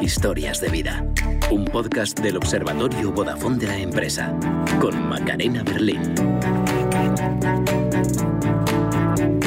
[0.00, 1.04] Historias de vida.
[1.50, 4.34] Un podcast del Observatorio Vodafone de la empresa.
[4.80, 6.14] Con Macarena Berlín.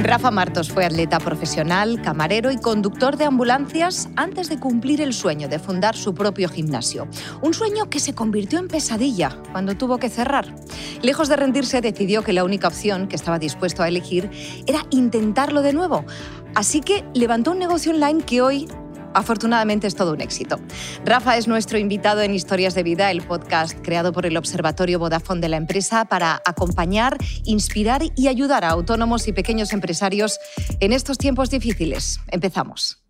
[0.07, 5.47] Rafa Martos fue atleta profesional, camarero y conductor de ambulancias antes de cumplir el sueño
[5.47, 7.07] de fundar su propio gimnasio.
[7.41, 10.53] Un sueño que se convirtió en pesadilla cuando tuvo que cerrar.
[11.01, 14.29] Lejos de rendirse, decidió que la única opción que estaba dispuesto a elegir
[14.67, 16.05] era intentarlo de nuevo.
[16.53, 18.67] Así que levantó un negocio online que hoy
[19.15, 20.59] afortunadamente es todo un éxito.
[21.03, 25.41] Rafa es nuestro invitado en Historias de Vida, el podcast creado por el Observatorio Vodafone
[25.41, 30.39] de la empresa para acompañar, inspirar y ayudar a autónomos y pequeños empresarios
[30.79, 32.19] en estos tiempos difíciles.
[32.27, 33.01] Empezamos.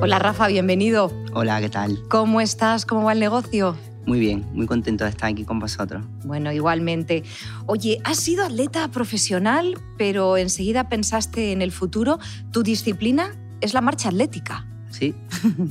[0.00, 1.12] Hola Rafa, bienvenido.
[1.34, 1.98] Hola, ¿qué tal?
[2.08, 2.86] ¿Cómo estás?
[2.86, 3.76] ¿Cómo va el negocio?
[4.08, 6.02] Muy bien, muy contento de estar aquí con vosotros.
[6.24, 7.24] Bueno, igualmente.
[7.66, 12.18] Oye, has sido atleta profesional, pero enseguida pensaste en el futuro.
[12.50, 14.66] ¿Tu disciplina es la marcha atlética?
[14.90, 15.14] Sí,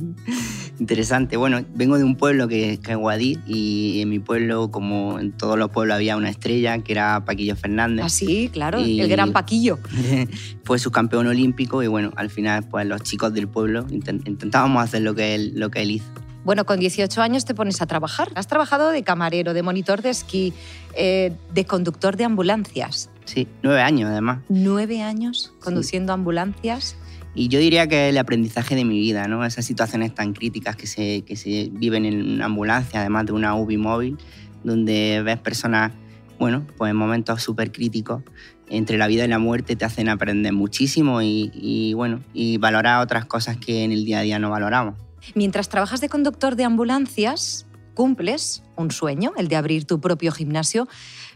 [0.78, 1.36] interesante.
[1.36, 5.58] Bueno, vengo de un pueblo que, es Guadí y en mi pueblo, como en todos
[5.58, 8.04] los pueblos, había una estrella que era Paquillo Fernández.
[8.04, 9.80] Ah, sí, claro, el gran Paquillo.
[10.62, 15.16] fue subcampeón olímpico y bueno, al final pues los chicos del pueblo intentábamos hacer lo
[15.16, 16.27] que él, lo que él hizo.
[16.44, 18.30] Bueno, con 18 años te pones a trabajar.
[18.34, 20.52] Has trabajado de camarero, de monitor de esquí,
[20.94, 23.10] eh, de conductor de ambulancias.
[23.24, 24.40] Sí, nueve años además.
[24.48, 26.96] Nueve años conduciendo ambulancias.
[27.34, 29.44] Y yo diría que el aprendizaje de mi vida, ¿no?
[29.44, 33.54] Esas situaciones tan críticas que se, que se viven en una ambulancia, además de una
[33.54, 34.16] UBI móvil,
[34.64, 35.92] donde ves personas,
[36.38, 38.22] bueno, pues en momentos súper críticos,
[38.70, 43.02] entre la vida y la muerte te hacen aprender muchísimo y, y, bueno, y valorar
[43.02, 44.94] otras cosas que en el día a día no valoramos.
[45.34, 50.88] Mientras trabajas de conductor de ambulancias, cumples un sueño, el de abrir tu propio gimnasio,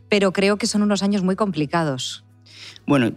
[0.08, 2.24] pero creo que son unos años muy complicados.
[2.86, 3.12] Bueno,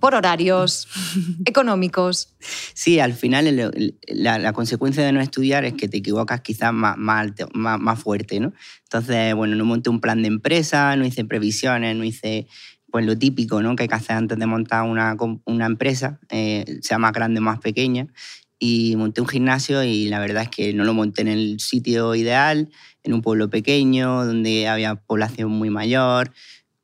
[0.00, 0.88] por horarios,
[1.44, 2.34] económicos.
[2.72, 7.32] Sí, al final la, consecuencia de no estudiar es que te equivocas quizás más, más,
[7.52, 8.52] más, fuerte, ¿no?
[8.84, 12.46] Entonces, bueno, no monté un plan de empresa, no hice previsiones, no hice
[12.90, 13.74] pues lo típico ¿no?
[13.74, 15.16] que hay que hacer antes de montar una,
[15.46, 18.06] una empresa, eh, sea más grande o más pequeña,
[18.64, 22.14] y monté un gimnasio y la verdad es que no lo monté en el sitio
[22.14, 22.70] ideal,
[23.02, 26.32] en un pueblo pequeño, donde había población muy mayor.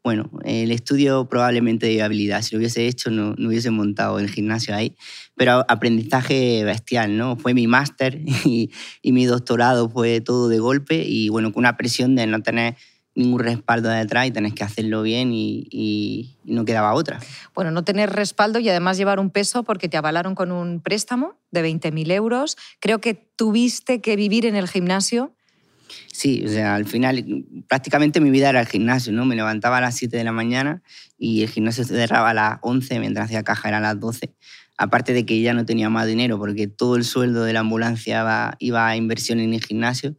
[0.05, 4.29] Bueno, el estudio probablemente de habilidad, si lo hubiese hecho no, no hubiese montado el
[4.29, 4.95] gimnasio ahí,
[5.37, 7.37] pero aprendizaje bestial, ¿no?
[7.37, 8.71] Fue mi máster y,
[9.01, 12.77] y mi doctorado fue todo de golpe y bueno, con una presión de no tener
[13.15, 17.21] ningún respaldo detrás y tenés que hacerlo bien y, no quedaba otra.
[17.55, 21.37] Bueno, no tener respaldo y además llevar un peso porque te avalaron con un préstamo
[21.51, 22.57] de 20.000 euros.
[22.81, 25.35] Creo que tuviste que vivir en el gimnasio.
[26.13, 27.25] Sí, o sea, al final
[27.69, 29.25] prácticamente mi vida era el gimnasio, ¿no?
[29.25, 30.83] Me levantaba a las 7 de la mañana
[31.19, 34.35] y el gimnasio se cerraba a las 11 mientras hacía caja era a las 12.
[34.77, 38.21] Aparte de que ya no tenía más dinero porque todo el sueldo de la ambulancia
[38.21, 40.17] iba, iba a inversión en el gimnasio,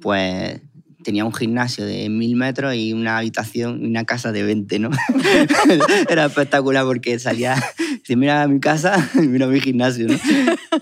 [0.00, 0.60] pues
[1.02, 4.90] tenía un gimnasio de mil metros y una habitación, una casa de 20, ¿no?
[6.08, 7.56] Era espectacular porque salía,
[8.04, 10.18] se mira mi casa mira mi gimnasio, ¿no?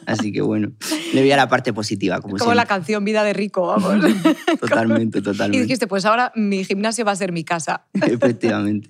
[0.07, 0.73] Así que bueno,
[1.13, 2.21] le veía la parte positiva.
[2.21, 4.05] Como, como la canción Vida de Rico, vamos.
[4.61, 5.59] totalmente, totalmente.
[5.59, 7.87] Y dijiste, pues ahora mi gimnasio va a ser mi casa.
[7.95, 8.89] Efectivamente.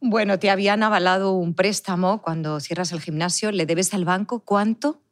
[0.00, 5.02] Bueno, te habían avalado un préstamo cuando cierras el gimnasio, ¿le debes al banco cuánto?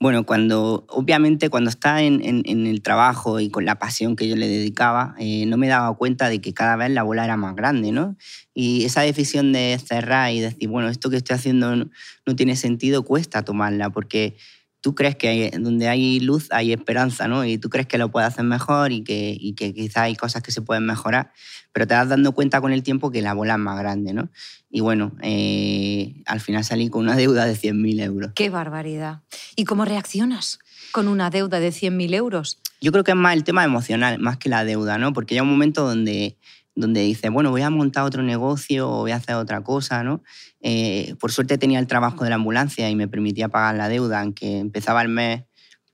[0.00, 4.48] Bueno, cuando, obviamente cuando estaba en, el trabajo y con la pasión que yo le
[4.48, 7.92] dedicaba, eh, no me daba cuenta de que cada vez la bola era más grande,
[7.92, 8.16] ¿no?
[8.52, 13.04] Y esa decisión de cerrar y decir, bueno, esto que estoy haciendo no, tiene sentido,
[13.04, 14.36] cuesta tomarla, porque
[14.84, 17.42] tú crees que donde hay luz hay esperanza, ¿no?
[17.46, 20.42] Y tú crees que lo puedes hacer mejor y que, y que quizás hay cosas
[20.42, 21.32] que se pueden mejorar,
[21.72, 24.28] pero te vas dando cuenta con el tiempo que la bola es más grande, ¿no?
[24.68, 28.32] Y bueno, eh, al final salí con una deuda de 100.000 euros.
[28.34, 29.22] ¡Qué barbaridad!
[29.56, 30.58] ¿Y cómo reaccionas
[30.92, 32.60] con una deuda de 100.000 euros?
[32.82, 35.14] Yo creo que es más el tema emocional, más que la deuda, ¿no?
[35.14, 36.36] Porque hay un momento donde,
[36.74, 40.22] donde dices, bueno, voy a montar otro negocio o voy a hacer otra cosa, ¿no?
[40.60, 44.20] Eh, por suerte tenía el trabajo de la ambulancia y me permitía pagar la deuda,
[44.20, 45.44] aunque empezaba el mes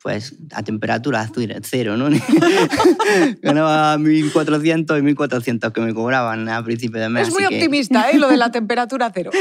[0.02, 1.30] pues a temperatura
[1.62, 2.08] cero, ¿no?
[3.42, 7.28] Ganaba 1.400 y 1.400 que me cobraban a principio de mes.
[7.28, 8.18] Es muy optimista, ¿eh?
[8.18, 9.30] Lo de la temperatura cero.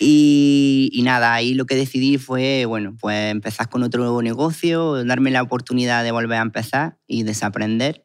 [0.00, 5.04] Y, y, nada, ahí lo que decidí fue, bueno, pues empezar con otro nuevo negocio,
[5.04, 8.02] darme la oportunidad de volver a empezar y desaprender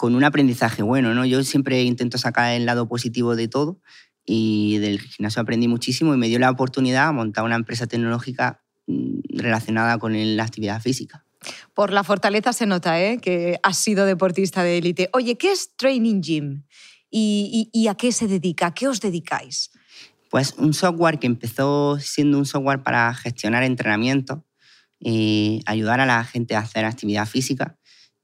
[0.00, 1.26] con un aprendizaje bueno, ¿no?
[1.26, 3.80] Yo siempre intento sacar el lado positivo de todo
[4.24, 8.62] y del gimnasio aprendí muchísimo y me dio la oportunidad de montar una empresa tecnológica
[8.90, 11.24] Mm, relacionada con la actividad física.
[11.74, 13.18] Por la fortaleza se nota ¿eh?
[13.18, 15.08] que has sido deportista de élite.
[15.12, 16.64] Oye, ¿qué es Training Gym?
[17.10, 18.66] ¿Y, a qué se dedica?
[18.66, 19.70] ¿A qué os dedicáis?
[20.28, 24.44] Pues un software que empezó siendo un software para gestionar entrenamiento
[24.98, 27.78] y ayudar a la gente a hacer actividad física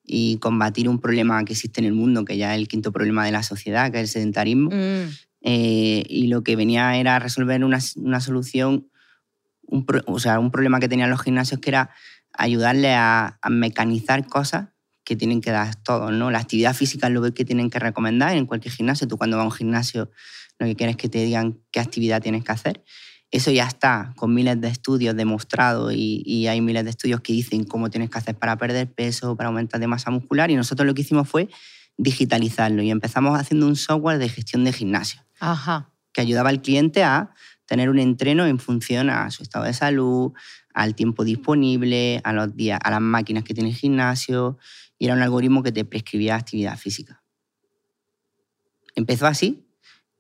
[0.07, 3.25] y combatir un problema que existe en el mundo, que ya es el quinto problema
[3.25, 4.71] de la sociedad, que es el sedentarismo.
[4.71, 5.11] Mm.
[5.43, 8.89] Eh, y lo que venía era resolver una, una solución,
[9.63, 11.91] un, o sea, un problema que tenían los gimnasios que era
[12.33, 14.69] ayudarle a, mecanizar cosas
[15.05, 16.31] que tienen que dar todos, ¿no?
[16.31, 19.07] La actividad física es lo que tienen que recomendar en cualquier gimnasio.
[19.07, 20.11] Tú cuando vas a un gimnasio
[20.59, 22.83] lo que quieres es que te digan qué actividad tienes que hacer.
[23.31, 27.33] Eso ya está con miles de estudios demostrados y, y, hay miles de estudios que
[27.33, 30.87] dicen cómo tienes que hacer para perder peso, para aumentar de masa muscular y nosotros
[30.87, 31.49] lo que hicimos fue
[31.97, 35.91] digitalizarlo y empezamos haciendo un software de gestión de gimnasio Ajá.
[36.13, 37.33] que ayudaba al cliente a
[37.67, 40.33] tener un entreno en función a su estado de salud,
[40.73, 44.59] al tiempo disponible, a los días, a las máquinas que tiene el gimnasio,
[44.99, 47.23] y era un algoritmo que te prescribía actividad física.
[48.95, 49.66] Empezó así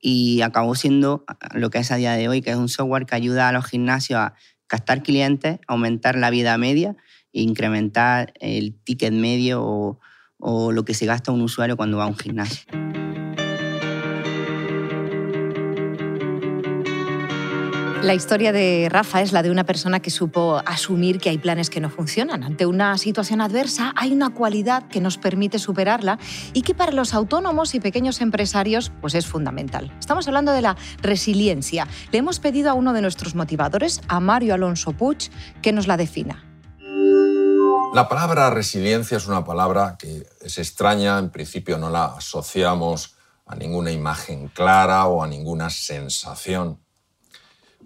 [0.09, 3.17] y acabó siendo lo que es a día de hoy, que es un software que
[3.17, 4.35] ayuda a los gimnasios a
[4.69, 6.95] captar clientes, aumentar la vida media
[7.33, 9.99] e incrementar el ticket medio o,
[10.39, 12.67] o lo que se gasta un usuario cuando va a un gimnasio.
[18.03, 21.71] La historia de Rafa es la de una persona que supo asumir que hay planes
[21.71, 22.45] que no funcionan.
[22.45, 26.19] Ante una situación adversa hay una cualidad que nos permite superarla
[26.53, 29.93] y que para los autónomos y pequeños empresarios pues es fundamental.
[29.99, 31.89] Estamos hablando de la resiliencia.
[32.13, 35.31] Le hemos pedido a uno de nuestros motivadores, a Mario Alonso Puig,
[35.63, 36.45] que nos la defina.
[37.95, 43.17] La palabra resiliencia es una palabra que es extraña, en principio no la asociamos
[43.47, 46.86] a ninguna imagen clara o a ninguna sensación.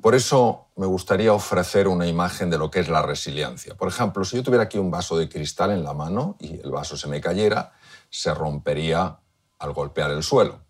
[0.00, 3.74] Por eso me gustaría ofrecer una imagen de lo que es la resiliencia.
[3.74, 6.70] Por ejemplo, si yo tuviera aquí un vaso de cristal en la mano y el
[6.70, 7.72] vaso se me cayera,
[8.08, 9.18] se rompería
[9.58, 10.60] al golpear el suelo.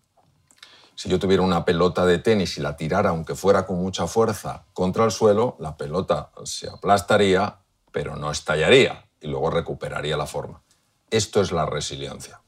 [0.95, 4.65] Si yo tuviera una pelota de tenis y la tirara, aunque fuera con mucha fuerza,
[4.73, 7.59] contra el suelo, la pelota se aplastaría,
[7.91, 10.61] pero no estallaría y luego recuperaría la forma.
[11.09, 12.41] Esto es la resiliencia.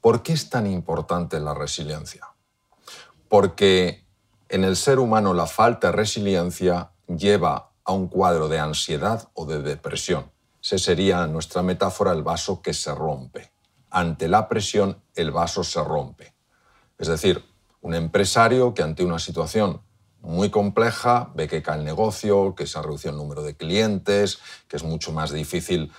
[0.00, 2.28] ¿Por qué es tan importante la resiliencia?
[3.28, 4.01] Porque
[4.52, 9.46] en el ser humano la falta de resiliencia lleva a un cuadro de ansiedad o
[9.46, 10.30] de depresión.
[10.62, 13.50] Ese sería nuestra metáfora el vaso que se rompe.
[13.88, 16.34] Ante la presión el vaso se rompe.
[16.98, 17.42] Es decir,
[17.80, 19.80] un empresario que ante una situación
[20.20, 24.38] muy compleja, ve que cae el negocio, que se ha reducido el número de clientes,
[24.68, 25.90] que es mucho más difícil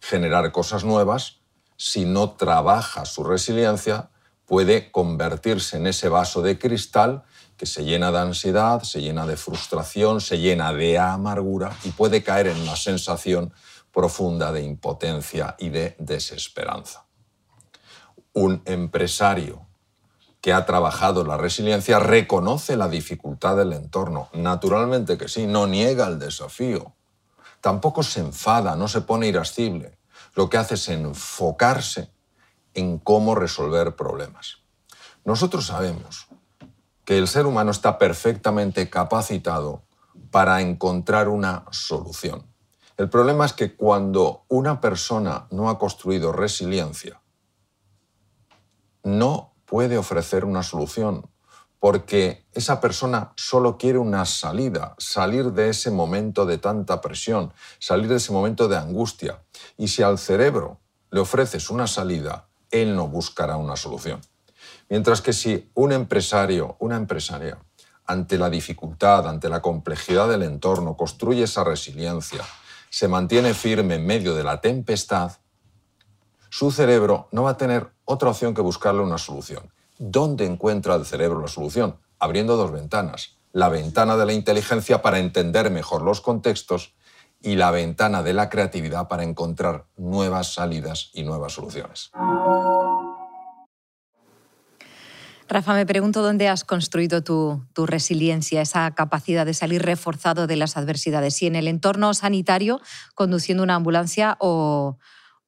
[0.00, 1.36] generar cosas nuevas,
[1.76, 4.10] si no trabaja su resiliencia,
[4.48, 7.22] puede convertirse en ese vaso de cristal
[7.58, 12.22] que se llena de ansiedad, se llena de frustración, se llena de amargura y puede
[12.22, 13.52] caer en una sensación
[13.92, 17.04] profunda de impotencia y de desesperanza.
[18.32, 19.66] Un empresario
[20.40, 26.06] que ha trabajado la resiliencia reconoce la dificultad del entorno, naturalmente que sí, no niega
[26.06, 26.94] el desafío,
[27.60, 29.98] tampoco se enfada, no se pone irascible,
[30.34, 32.12] lo que hace es enfocarse
[32.74, 34.58] en cómo resolver problemas.
[35.24, 36.28] Nosotros sabemos
[37.04, 39.82] que el ser humano está perfectamente capacitado
[40.30, 42.46] para encontrar una solución.
[42.96, 47.22] El problema es que cuando una persona no ha construido resiliencia,
[49.04, 51.30] no puede ofrecer una solución,
[51.78, 58.08] porque esa persona solo quiere una salida, salir de ese momento de tanta presión, salir
[58.08, 59.44] de ese momento de angustia.
[59.76, 64.20] Y si al cerebro le ofreces una salida, él no buscará una solución.
[64.88, 67.58] Mientras que si un empresario, una empresaria,
[68.06, 72.42] ante la dificultad, ante la complejidad del entorno, construye esa resiliencia,
[72.88, 75.32] se mantiene firme en medio de la tempestad,
[76.50, 79.70] su cerebro no va a tener otra opción que buscarle una solución.
[79.98, 81.98] ¿Dónde encuentra el cerebro la solución?
[82.18, 83.36] Abriendo dos ventanas.
[83.52, 86.94] La ventana de la inteligencia para entender mejor los contextos
[87.40, 92.10] y la ventana de la creatividad para encontrar nuevas salidas y nuevas soluciones.
[95.48, 100.76] Rafa, me pregunto dónde has construido tu, resiliencia, esa capacidad de salir reforzado de las
[100.76, 102.80] adversidades, si en el entorno sanitario,
[103.14, 104.98] conduciendo una ambulancia o,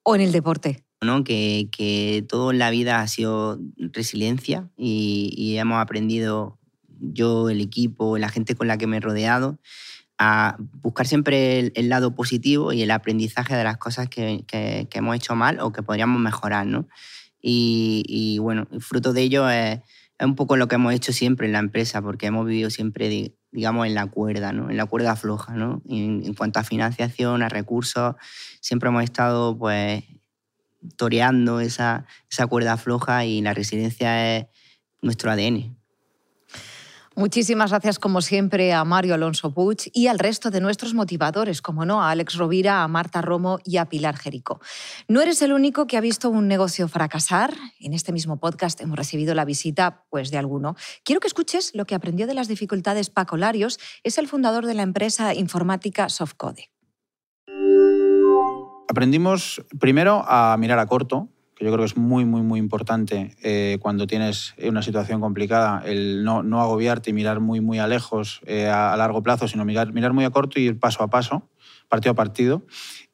[0.07, 0.85] en el deporte.
[1.03, 1.23] ¿no?
[1.23, 8.17] Que, que, todo en la vida ha sido resiliencia y, hemos aprendido yo, el equipo,
[8.17, 9.59] la gente con la que me he rodeado,
[10.19, 15.17] a buscar siempre el, lado positivo y el aprendizaje de las cosas que, que, hemos
[15.17, 16.67] hecho mal o que podríamos mejorar.
[16.67, 16.89] ¿no?
[17.41, 19.81] Y, y, bueno, fruto de ello es,
[20.19, 23.35] es, un poco lo que hemos hecho siempre en la empresa, porque hemos vivido siempre
[23.53, 24.71] digamos, en la cuerda, ¿no?
[24.71, 25.55] en la cuerda floja.
[25.55, 25.83] ¿no?
[25.89, 28.15] En, en, cuanto a financiación, a recursos,
[28.61, 30.05] siempre hemos estado pues,
[30.97, 34.47] toreando esa, esa cuerda floja y la resiliencia es
[35.03, 35.80] nuestro ADN.
[37.21, 41.85] Muchísimas gracias, como siempre, a Mario Alonso Puig y al resto de nuestros motivadores, como
[41.85, 44.59] no, a Alex Rovira, a Marta Romo y a Pilar Jerico.
[45.07, 47.53] No eres el único que ha visto un negocio fracasar.
[47.79, 50.77] En este mismo podcast hemos recibido la visita pues, de alguno.
[51.05, 54.73] Quiero que escuches lo que aprendió de las dificultades Paco Larios, es el fundador de
[54.73, 56.71] la empresa informática Softcode.
[58.89, 61.29] Aprendimos primero a mirar a corto,
[61.61, 65.83] que yo creo que es muy, muy, muy importante eh, cuando tienes una situación complicada,
[65.85, 69.47] el no, no agobiarte y mirar muy, muy a lejos eh, a, a, largo plazo,
[69.47, 71.51] sino mirar, mirar muy a corto y ir paso a paso,
[71.91, 72.63] partido a partido.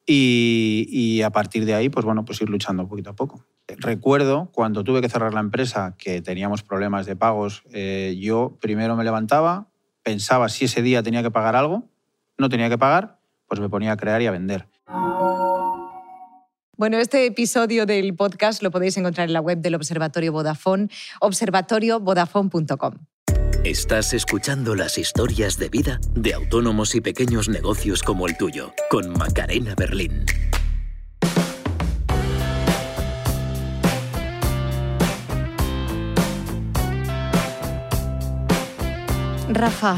[0.07, 3.45] Y, y, a partir de ahí, pues bueno, pues ir luchando poquito a poco.
[3.67, 8.95] Recuerdo cuando tuve que cerrar la empresa, que teníamos problemas de pagos, eh, yo primero
[8.95, 9.67] me levantaba,
[10.05, 11.83] pensaba si ese día tenía que pagar algo,
[12.38, 14.69] no tenía que pagar, pues me ponía a crear y a vender.
[16.78, 20.88] Bueno, este episodio del podcast lo podéis encontrar en la web del Observatorio Vodafone,
[21.23, 22.92] observatoriovodafone.com.
[23.64, 29.09] Estás escuchando las historias de vida de autónomos y pequeños negocios como el tuyo, con
[29.09, 30.26] Macarena Berlín.
[39.49, 39.97] Rafa,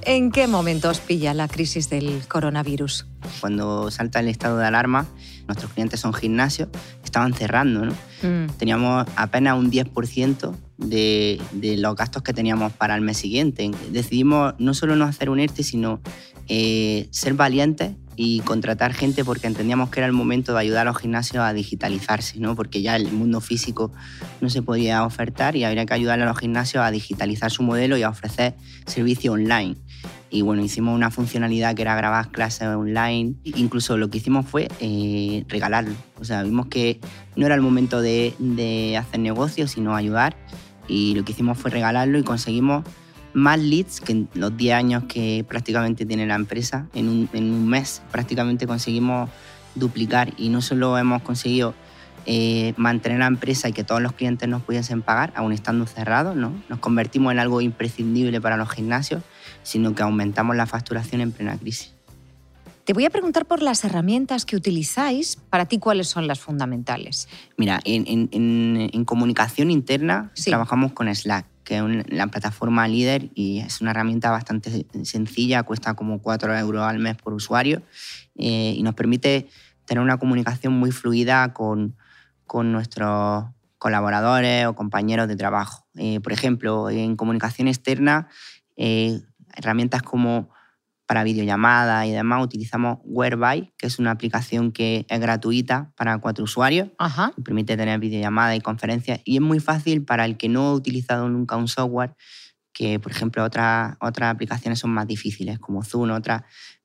[0.00, 3.06] ¿en qué momentos pilla la crisis del coronavirus?
[3.40, 5.06] Cuando salta el estado de alarma,
[5.46, 6.68] nuestros clientes son gimnasios,
[7.04, 7.92] estaban cerrando, ¿no?
[8.22, 8.48] Mm.
[8.58, 13.70] Teníamos apenas un 10% de, de, los gastos que teníamos para el mes siguiente.
[13.90, 16.00] Decidimos no solo no hacer un ERTE, sino
[16.48, 20.90] eh, ser valientes y contratar gente porque entendíamos que era el momento de ayudar a
[20.90, 22.56] los gimnasios a digitalizarse, ¿no?
[22.56, 23.92] porque ya el mundo físico
[24.40, 27.96] no se podía ofertar y habría que ayudar a los gimnasios a digitalizar su modelo
[27.96, 28.54] y a ofrecer
[28.86, 29.76] servicio online.
[30.30, 33.34] Y bueno, hicimos una funcionalidad que era grabar clases online.
[33.44, 35.94] Incluso lo que hicimos fue eh, regalarlo.
[36.20, 37.00] O sea, vimos que
[37.36, 40.36] no era el momento de, hacer negocios, sino ayudar.
[40.86, 42.84] Y lo que hicimos fue regalarlo y conseguimos
[43.34, 46.88] más leads que en los 10 años que prácticamente tiene la empresa.
[46.94, 49.30] En un, en un mes prácticamente conseguimos
[49.74, 51.74] duplicar y no solo hemos conseguido
[52.30, 56.36] eh, mantener la empresa y que todos los clientes nos pudiesen pagar, aún estando cerrados,
[56.36, 56.52] ¿no?
[56.68, 59.22] Nos convertimos en algo imprescindible para los gimnasios,
[59.68, 61.92] sino que aumentamos la facturación en plena crisis.
[62.84, 65.36] Te voy a preguntar por las herramientas que utilizáis.
[65.36, 67.28] Para ti, ¿cuáles son las fundamentales?
[67.58, 70.50] Mira, en, en, en, en comunicación interna sí.
[70.50, 75.92] trabajamos con Slack, que es la plataforma líder y es una herramienta bastante sencilla, cuesta
[75.92, 77.82] como 4 euros al mes por usuario
[78.36, 79.50] eh, y nos permite
[79.84, 81.94] tener una comunicación muy fluida con,
[82.46, 83.44] con nuestros
[83.76, 85.86] colaboradores o compañeros de trabajo.
[85.96, 88.28] Eh, por ejemplo, en comunicación externa,
[88.78, 89.20] eh,
[89.58, 90.50] herramientas como
[91.06, 96.44] para videollamadas y demás, utilizamos Whereby, que es una aplicación que es gratuita para cuatro
[96.44, 97.32] usuarios, Ajá.
[97.34, 100.74] que permite tener videollamadas y conferencias, y es muy fácil para el que no ha
[100.74, 102.14] utilizado nunca un software,
[102.74, 106.42] que por ejemplo otras, otras aplicaciones son más difíciles, como Zoom, otras.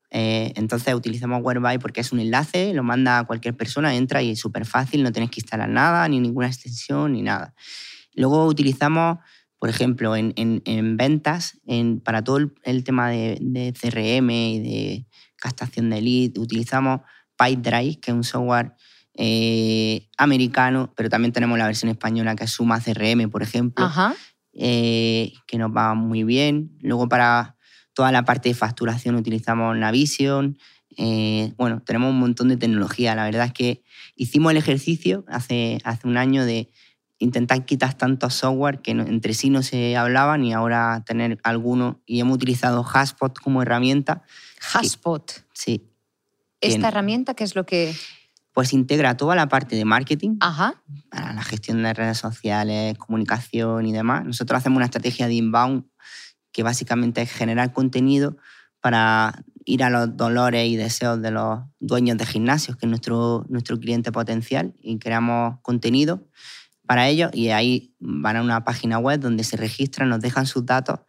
[0.10, 4.32] Eh, entonces utilizamos Whereby porque es un enlace, lo manda a cualquier persona, entra y
[4.32, 7.54] es súper fácil, no tienes que instalar nada, ni ninguna extensión, ni nada.
[8.16, 9.18] Luego utilizamos
[9.64, 14.30] por ejemplo, en, en, en ventas, en, para todo el, el tema de, de, CRM
[14.30, 17.00] y de captación de lead, utilizamos
[17.38, 18.74] PyDrive, que es un software
[19.14, 23.90] eh, americano, pero también tenemos la versión española que es Suma CRM, por ejemplo,
[24.52, 26.78] eh, que nos va muy bien.
[26.82, 27.56] Luego para
[27.94, 30.58] toda la parte de facturación utilizamos Navision.
[30.98, 33.16] Eh, bueno, tenemos un montón de tecnología.
[33.16, 33.84] La verdad es que
[34.18, 36.70] hicimos el ejercicio hace, hace un año de
[37.20, 42.02] intentar quitar tantos software que no, entre sí no se hablaban y ahora tener alguno.
[42.06, 44.24] Y hemos utilizado Haspot como herramienta.
[44.74, 45.46] Haspot.
[45.54, 45.90] Sí.
[46.62, 47.96] ¿Esta que, herramienta qué es lo que...?
[48.54, 50.84] Pues integra toda la parte de marketing Ajá.
[51.10, 54.26] para la gestión de redes sociales, comunicación y demás.
[54.26, 55.86] Nosotros hacemos una estrategia de inbound
[56.52, 58.38] que básicamente es generar contenido
[58.80, 63.46] para ir a los dolores y deseos de los dueños de gimnasios, que es nuestro,
[63.50, 66.28] nuestro cliente potencial, y creamos contenido
[66.86, 70.66] para ellos y ahí van a una página web donde se registran, nos dejan sus
[70.66, 71.00] datos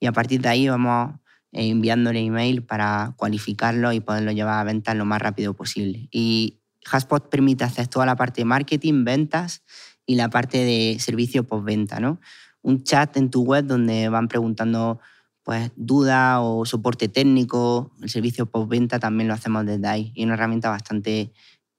[0.00, 1.14] y a partir de ahí vamos
[1.52, 6.08] eh, enviándole email para cualificarlo y poderlo llevar a venta lo más rápido posible.
[6.10, 6.60] Y
[6.90, 9.62] Haspot permite hacer toda la parte de marketing, ventas
[10.06, 12.20] y la parte de servicio postventa, ¿no?
[12.62, 15.00] Un chat en tu web donde van preguntando
[15.42, 20.34] pues dudas o soporte técnico, el servicio postventa también lo hacemos desde ahí y una
[20.34, 21.32] herramienta bastante,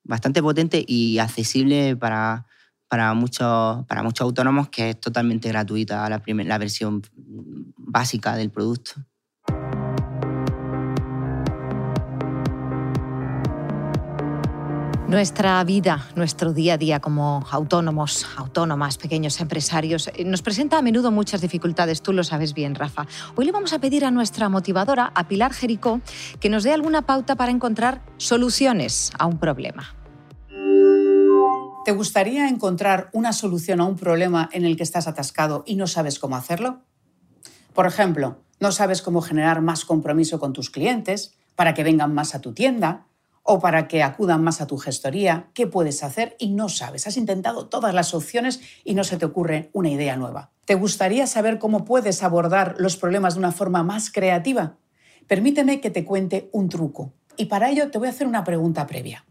[0.03, 2.45] bastante potente y accesible para,
[2.95, 7.01] para muchos, para muchos autónomos que es totalmente gratuita la, la versión
[7.75, 8.93] básica del producto.
[15.09, 20.81] Nuestra vida, nuestro día a día como autónomos, autónomas, pequeños empresarios, eh, nos presenta a
[20.81, 23.07] menudo muchas dificultades, tú lo sabes bien, Rafa.
[23.35, 25.99] Hoy le vamos a pedir a nuestra motivadora, a Pilar Jericó,
[26.39, 29.93] que nos dé alguna pauta para encontrar soluciones a un problema.
[31.85, 35.85] ¿Te gustaría encontrar una solución a un problema en el que estás atascado y no
[35.85, 36.81] sabes cómo hacerlo?
[37.75, 42.33] Por ejemplo, no sabes cómo generar más compromiso con tus clientes para que vengan más
[42.33, 43.05] a tu tienda
[43.43, 47.05] o para que acudan más a tu gestoría, qué puedes hacer y no sabes.
[47.05, 50.49] Has intentado todas las opciones y no se te ocurre una idea nueva.
[50.65, 54.77] ¿Te gustaría saber cómo puedes abordar los problemas de una forma más creativa?
[55.27, 57.13] Permíteme que te cuente un truco.
[57.37, 59.23] Y para ello te voy a hacer una pregunta previa.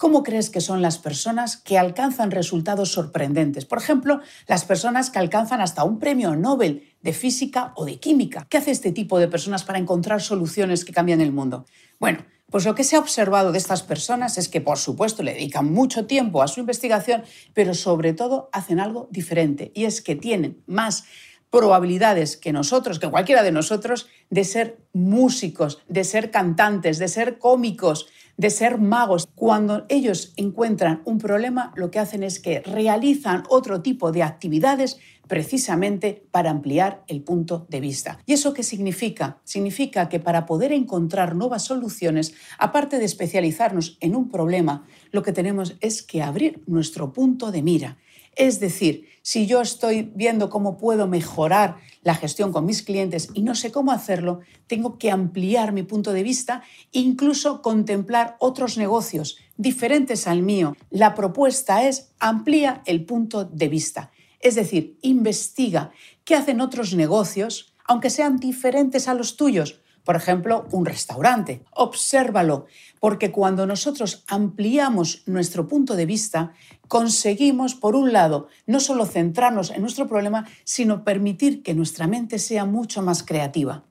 [0.00, 3.66] ¿Cómo crees que son las personas que alcanzan resultados sorprendentes?
[3.66, 8.46] Por ejemplo, las personas que alcanzan hasta un premio Nobel de física o de química.
[8.48, 11.66] ¿Qué hace este tipo de personas para encontrar soluciones que cambian el mundo?
[11.98, 15.34] Bueno, pues lo que se ha observado de estas personas es que, por supuesto, le
[15.34, 20.16] dedican mucho tiempo a su investigación, pero sobre todo hacen algo diferente, y es que
[20.16, 21.04] tienen más
[21.50, 27.38] probabilidades que nosotros, que cualquiera de nosotros, de ser músicos, de ser cantantes, de ser
[27.38, 28.06] cómicos,
[28.40, 29.28] de ser magos.
[29.34, 34.98] Cuando ellos encuentran un problema, lo que hacen es que realizan otro tipo de actividades
[35.28, 38.18] precisamente para ampliar el punto de vista.
[38.24, 39.40] ¿Y eso qué significa?
[39.44, 45.34] Significa que para poder encontrar nuevas soluciones, aparte de especializarnos en un problema, lo que
[45.34, 47.98] tenemos es que abrir nuestro punto de mira.
[48.36, 53.42] Es decir, si yo estoy viendo cómo puedo mejorar la gestión con mis clientes y
[53.42, 59.38] no sé cómo hacerlo, tengo que ampliar mi punto de vista incluso contemplar otros negocios
[59.56, 60.76] diferentes al mío.
[60.90, 64.10] La propuesta es amplía el punto de vista.
[64.40, 65.92] Es decir, investiga
[66.24, 69.80] qué hacen otros negocios, aunque sean diferentes a los tuyos.
[70.04, 71.62] Por ejemplo, un restaurante.
[71.72, 72.66] Obsérvalo,
[73.00, 76.52] porque cuando nosotros ampliamos nuestro punto de vista,
[76.88, 82.38] conseguimos, por un lado, no solo centrarnos en nuestro problema, sino permitir que nuestra mente
[82.38, 83.84] sea mucho más creativa.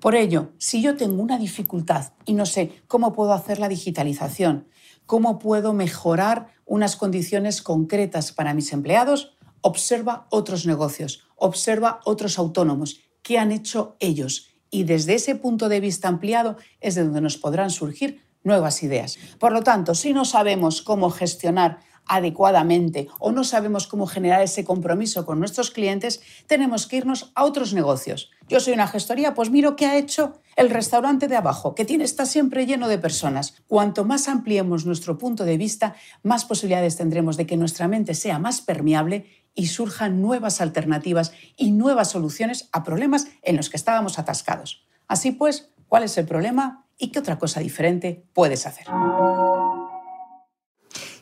[0.00, 4.68] Por ello, si yo tengo una dificultad y no sé cómo puedo hacer la digitalización,
[5.06, 13.00] cómo puedo mejorar unas condiciones concretas para mis empleados, observa otros negocios, observa otros autónomos,
[13.22, 14.53] qué han hecho ellos.
[14.74, 19.18] Y desde ese punto de vista ampliado es de donde nos podrán surgir nuevas ideas.
[19.38, 24.64] Por lo tanto, si no sabemos cómo gestionar adecuadamente o no sabemos cómo generar ese
[24.64, 28.32] compromiso con nuestros clientes, tenemos que irnos a otros negocios.
[28.48, 32.02] Yo soy una gestoría, pues miro qué ha hecho el restaurante de abajo, que tiene,
[32.02, 33.62] está siempre lleno de personas.
[33.68, 38.40] Cuanto más ampliemos nuestro punto de vista, más posibilidades tendremos de que nuestra mente sea
[38.40, 44.18] más permeable y surjan nuevas alternativas y nuevas soluciones a problemas en los que estábamos
[44.18, 44.86] atascados.
[45.06, 48.86] Así pues, ¿cuál es el problema y qué otra cosa diferente puedes hacer?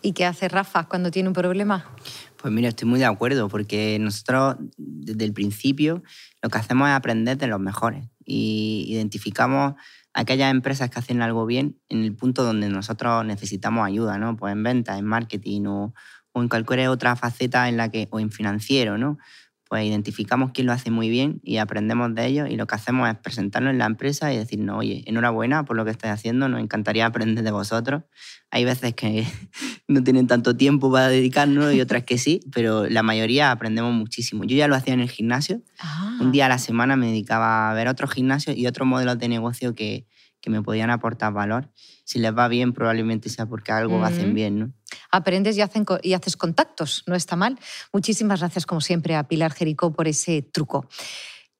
[0.05, 1.95] ¿Y qué hace Rafa cuando tiene un problema?
[2.37, 6.03] Pues mira, estoy muy de acuerdo, porque nosotros desde el principio
[6.43, 9.75] lo que hacemos es aprender de los mejores y identificamos
[10.13, 14.37] aquellas empresas que hacen algo bien en el punto donde nosotros necesitamos ayuda, ¿no?
[14.37, 15.95] Pues en ventas, en marketing o,
[16.33, 19.19] o en cualquier otra faceta en la que, o en financiero, ¿no?
[19.69, 23.09] Pues identificamos quién lo hace muy bien y aprendemos de ellos y lo que hacemos
[23.09, 26.61] es presentarnos en la empresa y decirnos, oye, enhorabuena por lo que estáis haciendo, nos
[26.61, 28.03] encantaría aprender de vosotros.
[28.51, 29.27] Hay veces que
[29.89, 34.45] no tienen tanto tiempo para dedicarnos y otras que sí, pero la mayoría aprendemos muchísimo.
[34.45, 35.63] Yo ya lo hacía en el gimnasio.
[35.79, 36.19] Ah.
[36.21, 39.29] Un día a la semana me dedicaba a ver otros gimnasios y otros modelos de
[39.29, 40.07] negocio que,
[40.43, 41.71] que me podían aportar valor.
[42.05, 44.73] Si les va bien, probablemente sea porque algo hacen bien, ¿no?
[45.11, 47.59] Aprendes y, hacen, y haces contactos, no está mal.
[47.93, 50.89] Muchísimas gracias, como siempre, a Pilar Jericó por ese truco.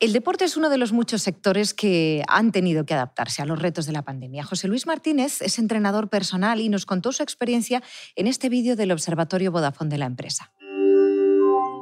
[0.01, 3.63] El deporte es uno de los muchos sectores que han tenido que adaptarse a los
[3.63, 4.43] retos de la pandemia.
[4.43, 7.85] José Luis Martínez es entrenador personal y nos contó su experiencia
[8.17, 10.53] en este vídeo del Observatorio Vodafone de la empresa.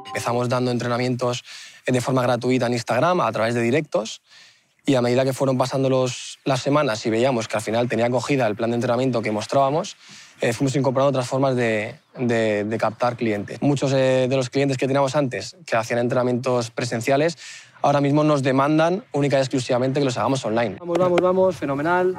[0.05, 1.43] Empezamos dando entrenamientos
[1.87, 4.21] de forma gratuita en Instagram a través de directos
[4.85, 8.07] y a medida que fueron pasando los, las semanas y veíamos que al final tenía
[8.07, 9.95] acogida el plan de entrenamiento que mostrábamos,
[10.41, 13.61] eh, fuimos incorporando otras formas de, de, de captar clientes.
[13.61, 17.37] Muchos eh, de los clientes que teníamos antes, que hacían entrenamientos presenciales,
[17.83, 20.77] ahora mismo nos demandan única y exclusivamente que los hagamos online.
[20.79, 22.15] Vamos, vamos, vamos, fenomenal.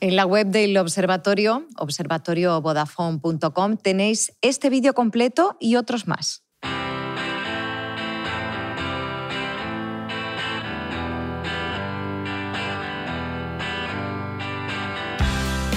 [0.00, 6.43] En la web del observatorio, observatoriovodafone.com, tenéis este vídeo completo y otros más.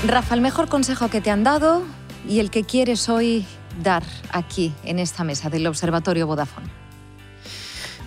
[0.06, 1.84] Rafa, el mejor consejo que te han dado
[2.28, 3.46] y el que quieres hoy
[3.84, 6.68] dar aquí en esta mesa del Observatorio Vodafone?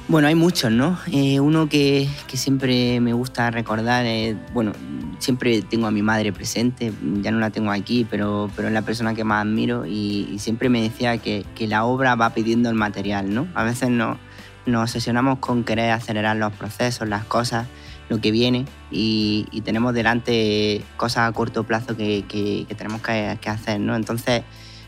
[0.09, 0.99] Bueno, hay muchos, ¿no?
[1.13, 4.73] Eh, uno que, siempre me gusta recordar es, bueno,
[5.19, 8.83] siempre tengo a mi madre presente, ya no la tengo aquí, pero, pero es la
[8.83, 12.71] persona que más admiro y, y siempre me decía que, que, la obra va pidiendo
[12.71, 13.47] el material, ¿no?
[13.55, 14.19] A veces no,
[14.67, 17.67] nos obsesionamos con querer acelerar los procesos, las cosas,
[18.11, 23.95] lo que viene y, tenemos delante cosas a corto plazo que, tenemos que, hacer, ¿no?
[23.95, 24.43] Entonces,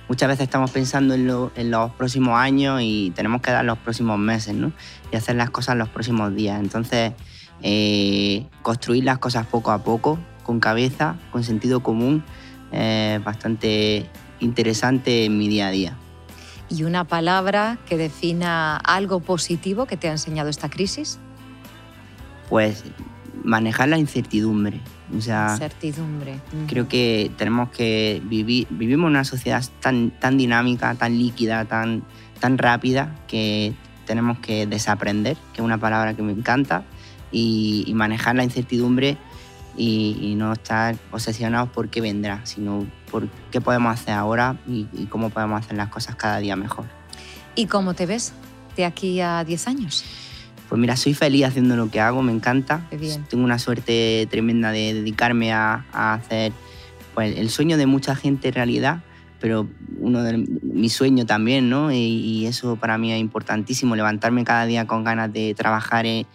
[0.08, 4.54] muchas veces estamos pensando en, los próximos años y tenemos que dar los próximos meses,
[4.54, 4.72] ¿no?
[5.12, 6.58] Y hacer las cosas los próximos días.
[6.60, 7.12] Entonces,
[7.62, 12.24] eh, construir las cosas poco a poco, con cabeza, con sentido común,
[12.72, 14.06] eh, bastante
[14.40, 15.96] interesante en mi día a día.
[16.68, 21.20] ¿Y una palabra que defina algo positivo que te ha enseñado esta crisis?
[22.52, 22.84] Pues
[23.44, 24.78] manejar la incertidumbre.
[25.16, 26.38] O sea, incertidumbre.
[26.68, 32.02] Creo que tenemos que vivir, vivimos en una sociedad tan, tan dinámica, tan líquida, tan,
[32.40, 33.72] tan rápida, que
[34.04, 36.84] tenemos que desaprender, que es una palabra que me encanta,
[37.30, 39.16] y, y manejar la incertidumbre
[39.74, 44.86] y, y, no estar obsesionados por qué vendrá, sino por qué podemos hacer ahora y,
[44.92, 46.84] y cómo podemos hacer las cosas cada día mejor.
[47.54, 48.34] ¿Y cómo te ves
[48.76, 50.04] de aquí a 10 años?
[50.72, 52.88] Pues mira, soy feliz haciendo lo que hago, me encanta.
[53.28, 56.50] Tengo una suerte tremenda de dedicarme a, a hacer
[57.12, 59.02] pues, el sueño de mucha gente en realidad,
[59.38, 61.92] pero uno de mi sueño también, ¿no?
[61.92, 66.26] Y, y, eso para mí es importantísimo, levantarme cada día con ganas de trabajar en,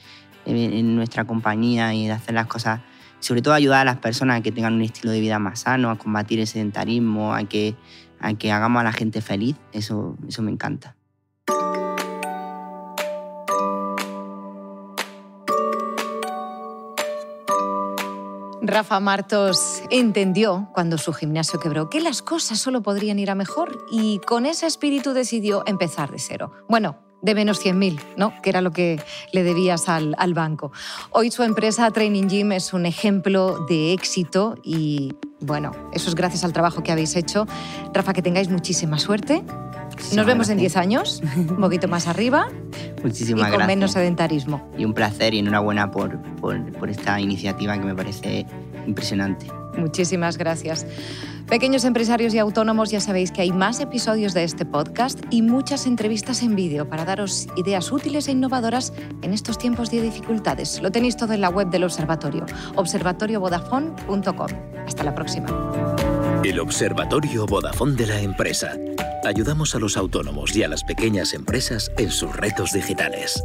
[0.45, 2.81] en, en nuestra compañía y de hacer las cosas,
[3.19, 5.89] sobre todo ayudar a las personas a que tengan un estilo de vida más sano,
[5.89, 7.73] a combatir el sedentarismo, a que,
[8.19, 10.95] a que hagamos a la gente feliz, eso, eso me encanta.
[18.67, 23.85] Rafa Martos entendió cuando su gimnasio quebró que las cosas solo podrían ir a mejor
[23.89, 26.51] y con ese espíritu decidió empezar de cero.
[26.67, 28.33] Bueno, de menos 100.000, ¿no?
[28.41, 29.01] Que era lo que
[29.31, 30.73] le debías al, al, banco.
[31.11, 36.43] Hoy su empresa Training Gym es un ejemplo de éxito y, bueno, eso es gracias
[36.43, 37.47] al trabajo que habéis hecho.
[37.93, 39.45] Rafa, que tengáis muchísima suerte.
[40.15, 42.47] Nos vemos en 10 años, un poquito más arriba.
[43.03, 43.67] Muchísimas y con gracias.
[43.67, 44.71] menos sedentarismo.
[44.77, 48.45] Y un placer y enhorabuena por, por, por esta iniciativa que me parece
[48.85, 49.47] impresionante.
[49.77, 50.85] Muchísimas gracias.
[51.47, 55.85] Pequeños empresarios y autónomos, ya sabéis que hay más episodios de este podcast y muchas
[55.85, 60.81] entrevistas en vídeo para daros ideas útiles e innovadoras en estos tiempos de dificultades.
[60.81, 64.47] Lo tenéis todo en la web del observatorio, observatoriovodafone.com.
[64.85, 65.47] Hasta la próxima.
[66.43, 68.73] El Observatorio Vodafone de la empresa.
[69.27, 73.43] Ayudamos a los autónomos y a las pequeñas empresas en sus retos digitales.